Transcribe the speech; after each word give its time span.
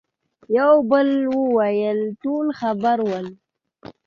يوه 0.55 0.77
بل 0.89 1.09
وويل: 1.35 1.99
ټول 2.23 2.45
خبر 2.59 2.97
ول. 3.09 3.25